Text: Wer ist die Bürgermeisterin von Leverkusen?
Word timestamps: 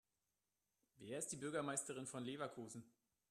Wer 0.97 1.19
ist 1.19 1.31
die 1.31 1.37
Bürgermeisterin 1.37 2.07
von 2.07 2.23
Leverkusen? 2.23 2.83